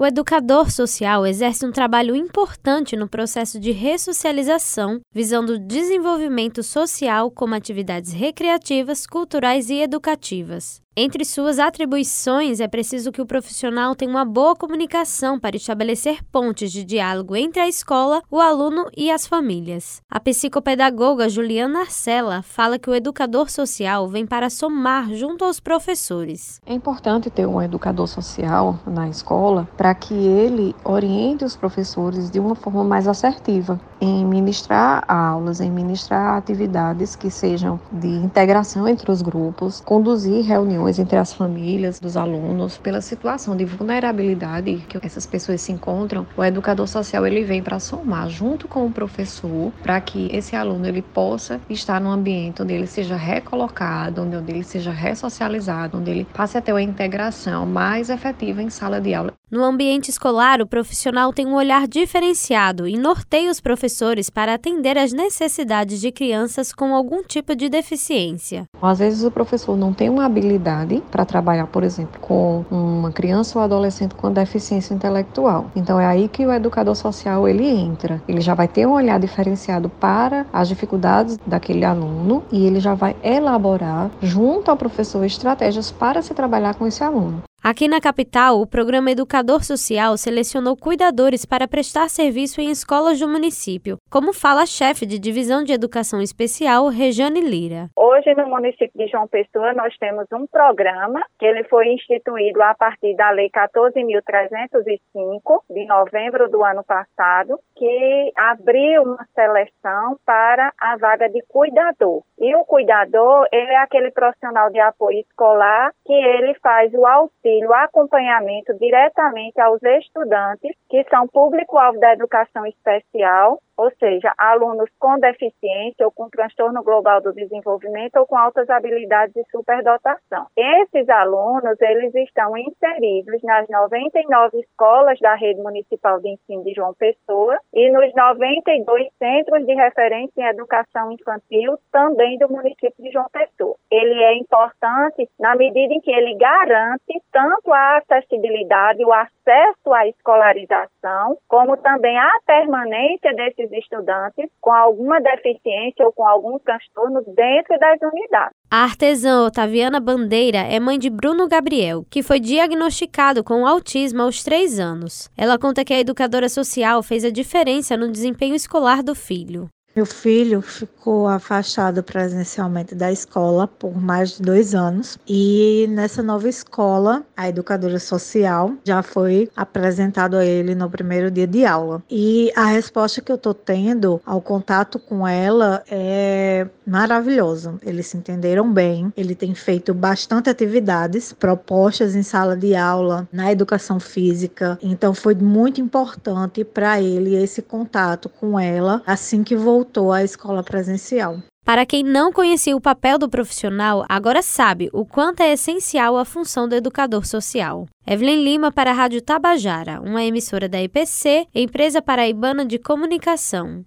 O 0.00 0.06
educador 0.06 0.70
social 0.70 1.26
exerce 1.26 1.66
um 1.66 1.72
trabalho 1.72 2.14
importante 2.14 2.94
no 2.94 3.08
processo 3.08 3.58
de 3.58 3.72
ressocialização, 3.72 5.00
visando 5.12 5.54
o 5.54 5.58
desenvolvimento 5.58 6.62
social 6.62 7.32
como 7.32 7.56
atividades 7.56 8.12
recreativas, 8.12 9.08
culturais 9.08 9.68
e 9.70 9.80
educativas. 9.80 10.80
Entre 11.00 11.24
suas 11.24 11.60
atribuições, 11.60 12.58
é 12.58 12.66
preciso 12.66 13.12
que 13.12 13.22
o 13.22 13.24
profissional 13.24 13.94
tenha 13.94 14.10
uma 14.10 14.24
boa 14.24 14.56
comunicação 14.56 15.38
para 15.38 15.54
estabelecer 15.54 16.24
pontes 16.24 16.72
de 16.72 16.82
diálogo 16.82 17.36
entre 17.36 17.60
a 17.60 17.68
escola, 17.68 18.20
o 18.28 18.40
aluno 18.40 18.86
e 18.96 19.08
as 19.08 19.24
famílias. 19.24 20.02
A 20.10 20.18
psicopedagoga 20.18 21.28
Juliana 21.28 21.82
Arcela 21.82 22.42
fala 22.42 22.80
que 22.80 22.90
o 22.90 22.94
educador 22.96 23.48
social 23.48 24.08
vem 24.08 24.26
para 24.26 24.50
somar 24.50 25.14
junto 25.14 25.44
aos 25.44 25.60
professores. 25.60 26.60
É 26.66 26.74
importante 26.74 27.30
ter 27.30 27.46
um 27.46 27.62
educador 27.62 28.08
social 28.08 28.76
na 28.84 29.08
escola 29.08 29.68
para 29.76 29.94
que 29.94 30.14
ele 30.14 30.74
oriente 30.82 31.44
os 31.44 31.54
professores 31.54 32.28
de 32.28 32.40
uma 32.40 32.56
forma 32.56 32.82
mais 32.82 33.06
assertiva 33.06 33.80
em 34.00 34.24
ministrar 34.24 35.04
aulas, 35.06 35.60
em 35.60 35.70
ministrar 35.70 36.36
atividades 36.36 37.14
que 37.14 37.30
sejam 37.30 37.78
de 37.92 38.08
integração 38.08 38.88
entre 38.88 39.12
os 39.12 39.22
grupos, 39.22 39.80
conduzir 39.80 40.44
reuniões 40.44 40.87
entre 40.96 41.16
as 41.18 41.32
famílias 41.32 41.98
dos 41.98 42.16
alunos, 42.16 42.78
pela 42.78 43.00
situação 43.00 43.56
de 43.56 43.64
vulnerabilidade 43.64 44.86
que 44.88 44.98
essas 45.02 45.26
pessoas 45.26 45.60
se 45.60 45.72
encontram, 45.72 46.28
o 46.36 46.44
educador 46.44 46.86
social 46.86 47.26
ele 47.26 47.42
vem 47.44 47.62
para 47.62 47.80
somar 47.80 48.28
junto 48.28 48.68
com 48.68 48.86
o 48.86 48.92
professor 48.92 49.74
para 49.82 50.00
que 50.00 50.28
esse 50.32 50.54
aluno 50.54 50.86
ele 50.86 51.02
possa 51.02 51.60
estar 51.68 52.00
num 52.00 52.10
ambiente 52.10 52.62
onde 52.62 52.74
ele 52.74 52.86
seja 52.86 53.16
recolocado, 53.16 54.22
onde 54.22 54.36
ele 54.52 54.62
seja 54.62 54.92
ressocializado, 54.92 55.98
onde 55.98 56.10
ele 56.10 56.28
passe 56.32 56.56
a 56.56 56.62
ter 56.62 56.72
uma 56.72 56.82
integração 56.82 57.66
mais 57.66 58.08
efetiva 58.08 58.62
em 58.62 58.70
sala 58.70 59.00
de 59.00 59.12
aula. 59.14 59.37
No 59.50 59.64
ambiente 59.64 60.10
escolar, 60.10 60.60
o 60.60 60.66
profissional 60.66 61.32
tem 61.32 61.46
um 61.46 61.54
olhar 61.54 61.88
diferenciado 61.88 62.86
e 62.86 62.98
norteia 62.98 63.50
os 63.50 63.62
professores 63.62 64.28
para 64.28 64.52
atender 64.52 64.98
às 64.98 65.10
necessidades 65.10 66.02
de 66.02 66.12
crianças 66.12 66.70
com 66.70 66.94
algum 66.94 67.22
tipo 67.22 67.56
de 67.56 67.70
deficiência. 67.70 68.64
Às 68.82 68.98
vezes 68.98 69.24
o 69.24 69.30
professor 69.30 69.74
não 69.74 69.94
tem 69.94 70.10
uma 70.10 70.26
habilidade 70.26 71.02
para 71.10 71.24
trabalhar, 71.24 71.66
por 71.66 71.82
exemplo, 71.82 72.20
com 72.20 72.62
uma 72.70 73.10
criança 73.10 73.58
ou 73.58 73.64
adolescente 73.64 74.14
com 74.14 74.30
deficiência 74.30 74.92
intelectual. 74.92 75.70
Então 75.74 75.98
é 75.98 76.04
aí 76.04 76.28
que 76.28 76.44
o 76.44 76.52
educador 76.52 76.94
social 76.94 77.48
ele 77.48 77.66
entra. 77.66 78.22
Ele 78.28 78.42
já 78.42 78.52
vai 78.52 78.68
ter 78.68 78.84
um 78.84 78.92
olhar 78.92 79.18
diferenciado 79.18 79.88
para 79.88 80.44
as 80.52 80.68
dificuldades 80.68 81.38
daquele 81.46 81.86
aluno 81.86 82.44
e 82.52 82.66
ele 82.66 82.80
já 82.80 82.92
vai 82.92 83.16
elaborar 83.22 84.10
junto 84.20 84.70
ao 84.70 84.76
professor 84.76 85.24
estratégias 85.24 85.90
para 85.90 86.20
se 86.20 86.34
trabalhar 86.34 86.74
com 86.74 86.86
esse 86.86 87.02
aluno. 87.02 87.47
Aqui 87.62 87.86
na 87.88 88.00
capital, 88.00 88.60
o 88.60 88.66
programa 88.66 89.10
Educador 89.10 89.64
Social 89.64 90.16
selecionou 90.16 90.76
cuidadores 90.76 91.44
para 91.44 91.66
prestar 91.66 92.08
serviço 92.08 92.60
em 92.60 92.70
escolas 92.70 93.18
do 93.18 93.26
município, 93.26 93.96
como 94.08 94.32
fala 94.32 94.62
a 94.62 94.66
chefe 94.66 95.04
de 95.04 95.18
divisão 95.18 95.64
de 95.64 95.72
educação 95.72 96.22
especial, 96.22 96.86
Rejane 96.86 97.40
Lira. 97.40 97.90
Hoje, 97.96 98.32
no 98.34 98.46
município 98.46 98.92
de 98.94 99.08
João 99.08 99.26
Pessoa, 99.26 99.74
nós 99.74 99.92
temos 99.98 100.26
um 100.32 100.46
programa 100.46 101.20
que 101.36 101.46
ele 101.46 101.64
foi 101.64 101.88
instituído 101.88 102.62
a 102.62 102.74
partir 102.74 103.16
da 103.16 103.30
Lei 103.30 103.50
14.305, 103.50 105.62
de 105.68 105.84
novembro 105.84 106.48
do 106.48 106.64
ano 106.64 106.84
passado, 106.84 107.58
que 107.76 108.32
abriu 108.36 109.02
uma 109.02 109.26
seleção 109.34 110.16
para 110.24 110.72
a 110.80 110.96
vaga 110.96 111.28
de 111.28 111.42
cuidador. 111.48 112.22
E 112.38 112.54
o 112.54 112.64
cuidador, 112.64 113.48
ele 113.52 113.72
é 113.72 113.78
aquele 113.78 114.12
profissional 114.12 114.70
de 114.70 114.78
apoio 114.78 115.18
escolar 115.20 115.90
que 116.06 116.12
ele 116.12 116.54
faz 116.62 116.94
o 116.94 117.04
auxílio 117.04 117.47
auxílio, 117.48 117.72
acompanhamento 117.72 118.74
diretamente 118.74 119.60
aos 119.60 119.82
estudantes 119.82 120.76
que 120.88 121.04
são 121.10 121.26
público-alvo 121.28 121.98
da 121.98 122.12
educação 122.12 122.66
especial 122.66 123.58
ou 123.78 123.92
seja, 123.92 124.34
alunos 124.36 124.90
com 124.98 125.20
deficiência 125.20 126.04
ou 126.04 126.10
com 126.10 126.28
transtorno 126.28 126.82
global 126.82 127.22
do 127.22 127.32
desenvolvimento 127.32 128.16
ou 128.16 128.26
com 128.26 128.36
altas 128.36 128.68
habilidades 128.68 129.32
de 129.32 129.48
superdotação. 129.52 130.46
Esses 130.56 131.08
alunos, 131.08 131.80
eles 131.80 132.12
estão 132.16 132.56
inseridos 132.58 133.40
nas 133.44 133.68
99 133.68 134.58
escolas 134.58 135.18
da 135.20 135.36
rede 135.36 135.62
municipal 135.62 136.20
de 136.20 136.30
ensino 136.30 136.64
de 136.64 136.74
João 136.74 136.92
Pessoa 136.94 137.56
e 137.72 137.88
nos 137.92 138.12
92 138.14 139.06
centros 139.16 139.64
de 139.64 139.74
referência 139.74 140.32
em 140.42 140.48
educação 140.48 141.12
infantil 141.12 141.78
também 141.92 142.36
do 142.36 142.50
município 142.50 142.92
de 142.98 143.12
João 143.12 143.28
Pessoa. 143.32 143.76
Ele 143.92 144.24
é 144.24 144.36
importante 144.38 145.28
na 145.38 145.54
medida 145.54 145.94
em 145.94 146.00
que 146.00 146.10
ele 146.10 146.34
garante 146.34 147.22
tanto 147.38 147.72
a 147.72 147.98
acessibilidade, 147.98 149.04
o 149.04 149.12
acesso 149.12 149.94
à 149.94 150.08
escolarização, 150.08 151.38
como 151.46 151.76
também 151.76 152.18
a 152.18 152.32
permanência 152.44 153.32
desses 153.34 153.68
esses 153.68 153.72
estudantes 153.72 154.50
com 154.60 154.72
alguma 154.72 155.20
deficiência 155.20 156.04
ou 156.04 156.12
com 156.12 156.26
algum 156.26 156.58
transtorno 156.58 157.22
dentro 157.22 157.78
das 157.78 158.00
unidades. 158.00 158.56
A 158.70 158.82
artesã 158.84 159.46
Otaviana 159.46 160.00
Bandeira 160.00 160.58
é 160.58 160.80
mãe 160.80 160.98
de 160.98 161.08
Bruno 161.08 161.48
Gabriel, 161.48 162.04
que 162.10 162.22
foi 162.22 162.40
diagnosticado 162.40 163.44
com 163.44 163.66
autismo 163.66 164.22
aos 164.22 164.42
três 164.42 164.80
anos. 164.80 165.30
Ela 165.36 165.58
conta 165.58 165.84
que 165.84 165.94
a 165.94 166.00
educadora 166.00 166.48
social 166.48 167.02
fez 167.02 167.24
a 167.24 167.30
diferença 167.30 167.96
no 167.96 168.10
desempenho 168.10 168.54
escolar 168.54 169.02
do 169.02 169.14
filho. 169.14 169.68
Meu 169.98 170.06
filho 170.06 170.62
ficou 170.62 171.26
afastado 171.26 172.04
presencialmente 172.04 172.94
da 172.94 173.10
escola 173.10 173.66
por 173.66 174.00
mais 174.00 174.36
de 174.36 174.42
dois 174.42 174.72
anos 174.72 175.18
e 175.26 175.88
nessa 175.90 176.22
nova 176.22 176.48
escola, 176.48 177.24
a 177.36 177.48
educadora 177.48 177.98
social 177.98 178.74
já 178.84 179.02
foi 179.02 179.50
apresentado 179.56 180.36
a 180.36 180.44
ele 180.44 180.76
no 180.76 180.88
primeiro 180.88 181.32
dia 181.32 181.48
de 181.48 181.64
aula. 181.64 182.00
E 182.08 182.52
a 182.54 182.66
resposta 182.66 183.20
que 183.20 183.32
eu 183.32 183.34
estou 183.34 183.52
tendo 183.52 184.20
ao 184.24 184.40
contato 184.40 185.00
com 185.00 185.26
ela 185.26 185.82
é 185.90 186.68
maravilhosa. 186.86 187.74
Eles 187.82 188.06
se 188.06 188.16
entenderam 188.16 188.72
bem, 188.72 189.12
ele 189.16 189.34
tem 189.34 189.52
feito 189.52 189.92
bastante 189.92 190.48
atividades 190.48 191.32
propostas 191.32 192.14
em 192.14 192.22
sala 192.22 192.56
de 192.56 192.76
aula, 192.76 193.28
na 193.32 193.50
educação 193.50 193.98
física, 193.98 194.78
então 194.80 195.12
foi 195.12 195.34
muito 195.34 195.80
importante 195.80 196.62
para 196.62 197.02
ele 197.02 197.34
esse 197.34 197.60
contato 197.60 198.28
com 198.28 198.60
ela 198.60 199.02
assim 199.04 199.42
que 199.42 199.56
voltou 199.56 199.87
voltou 199.88 200.12
à 200.12 200.22
escola 200.22 200.62
presencial. 200.62 201.38
Para 201.64 201.84
quem 201.84 202.02
não 202.02 202.32
conhecia 202.32 202.76
o 202.76 202.80
papel 202.80 203.18
do 203.18 203.28
profissional, 203.28 204.04
agora 204.08 204.40
sabe 204.42 204.88
o 204.92 205.04
quanto 205.04 205.42
é 205.42 205.52
essencial 205.52 206.16
a 206.16 206.24
função 206.24 206.66
do 206.68 206.74
educador 206.74 207.26
social. 207.26 207.86
Evelyn 208.06 208.42
Lima 208.42 208.72
para 208.72 208.90
a 208.90 208.94
Rádio 208.94 209.20
Tabajara, 209.20 210.00
uma 210.00 210.22
emissora 210.24 210.68
da 210.68 210.80
IPC, 210.82 211.46
empresa 211.54 212.00
paraibana 212.00 212.64
de 212.64 212.78
comunicação. 212.78 213.82